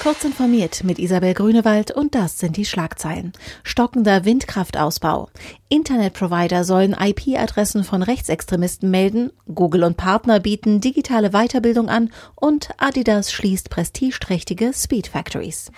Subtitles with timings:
[0.00, 3.32] Kurz informiert mit Isabel Grünewald und das sind die Schlagzeilen.
[3.64, 5.28] Stockender Windkraftausbau.
[5.68, 13.32] Internetprovider sollen IP-Adressen von Rechtsextremisten melden, Google und Partner bieten digitale Weiterbildung an und Adidas
[13.32, 15.72] schließt prestigeträchtige Speed Factories.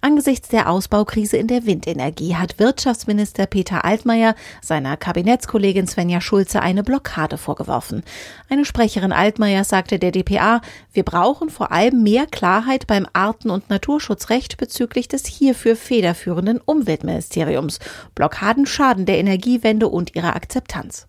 [0.00, 6.82] Angesichts der Ausbaukrise in der Windenergie hat Wirtschaftsminister Peter Altmaier seiner Kabinettskollegin Svenja Schulze eine
[6.82, 8.02] Blockade vorgeworfen.
[8.48, 10.60] Eine Sprecherin Altmaier sagte der DPA,
[10.92, 17.78] wir brauchen vor allem mehr Klarheit beim Arten- und Naturschutzrecht bezüglich des hierfür federführenden Umweltministeriums.
[18.14, 21.08] Blockaden schaden der Energiewende und ihrer Akzeptanz.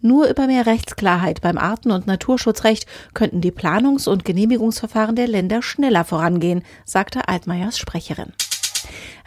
[0.00, 5.62] Nur über mehr Rechtsklarheit beim Arten- und Naturschutzrecht könnten die Planungs- und Genehmigungsverfahren der Länder
[5.62, 8.32] schneller vorangehen, sagte Altmaiers Sprecherin.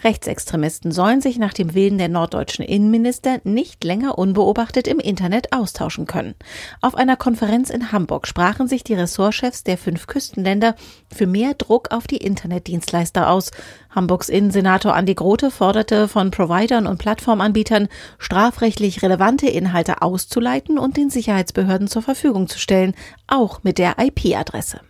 [0.04, 6.06] Rechtsextremisten sollen sich nach dem Willen der norddeutschen Innenminister nicht länger unbeobachtet im Internet austauschen
[6.06, 6.36] können.
[6.82, 10.76] Auf einer Konferenz in Hamburg sprachen sich die Ressortchefs der fünf Küstenländer
[11.14, 13.52] für mehr Druck auf die Internetdienstleister aus.
[13.90, 17.88] Hamburgs Innensenator Andi Grote forderte von Providern und Plattformanbietern,
[18.18, 22.94] strafrechtlich relevante Inhalte auszuleiten und den Sicherheitsbehörden zur Verfügung zu stellen,
[23.28, 24.82] auch mit der IP-Adresse.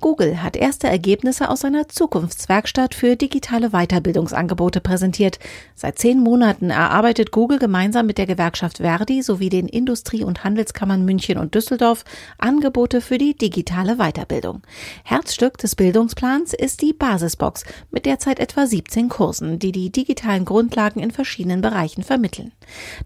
[0.00, 5.38] Google hat erste Ergebnisse aus seiner Zukunftswerkstatt für digitale Weiterbildungsangebote präsentiert.
[5.74, 11.04] Seit zehn Monaten erarbeitet Google gemeinsam mit der Gewerkschaft Verdi sowie den Industrie- und Handelskammern
[11.04, 12.04] München und Düsseldorf
[12.38, 14.62] Angebote für die digitale Weiterbildung.
[15.04, 21.00] Herzstück des Bildungsplans ist die Basisbox mit derzeit etwa 17 Kursen, die die digitalen Grundlagen
[21.00, 22.52] in verschiedenen Bereichen vermitteln.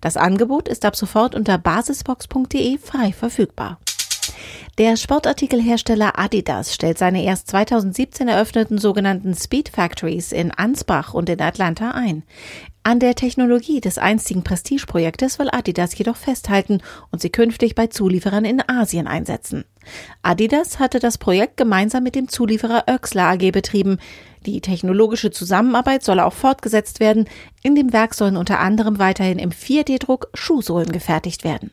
[0.00, 3.78] Das Angebot ist ab sofort unter basisbox.de frei verfügbar.
[4.78, 11.40] Der Sportartikelhersteller Adidas stellt seine erst 2017 eröffneten sogenannten Speed Factories in Ansbach und in
[11.40, 12.22] Atlanta ein.
[12.84, 18.44] An der Technologie des einstigen Prestigeprojektes will Adidas jedoch festhalten und sie künftig bei Zulieferern
[18.44, 19.64] in Asien einsetzen.
[20.22, 23.98] Adidas hatte das Projekt gemeinsam mit dem Zulieferer Oechsler AG betrieben.
[24.46, 27.28] Die technologische Zusammenarbeit soll auch fortgesetzt werden.
[27.64, 31.72] In dem Werk sollen unter anderem weiterhin im 4D-Druck Schuhsohlen gefertigt werden.